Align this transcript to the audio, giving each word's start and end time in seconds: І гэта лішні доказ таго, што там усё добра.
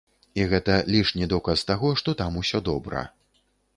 І 0.39 0.45
гэта 0.53 0.77
лішні 0.95 1.29
доказ 1.33 1.65
таго, 1.73 1.93
што 2.03 2.17
там 2.23 2.41
усё 2.43 2.63
добра. 2.71 3.09